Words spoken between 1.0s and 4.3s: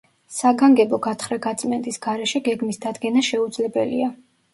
გათხრა-გაწმენდის გარეშე გეგმის დადგენა შეუძლებელია.